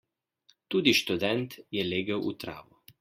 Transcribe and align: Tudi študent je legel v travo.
Tudi 0.67 0.93
študent 0.99 1.57
je 1.77 1.85
legel 1.91 2.25
v 2.29 2.33
travo. 2.45 2.83